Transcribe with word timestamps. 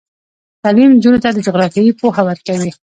تعلیم 0.63 0.89
نجونو 0.95 1.21
ته 1.23 1.29
د 1.33 1.37
جغرافیې 1.45 1.97
پوهه 1.99 2.21
ورکوي. 2.25 2.71